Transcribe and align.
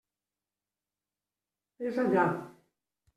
És 1.91 1.99
allà. 2.05 2.25